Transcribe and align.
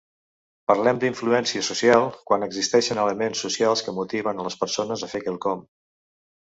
Parlem 0.71 1.01
d'influència 1.03 1.63
social 1.67 2.07
quan 2.31 2.47
existeixen 2.47 3.03
elements 3.05 3.45
socials 3.49 3.87
que 3.89 3.97
motiven 4.01 4.43
a 4.45 4.49
les 4.51 4.61
persones 4.65 5.07
a 5.09 5.13
fer 5.15 5.27
quelcom. 5.29 5.67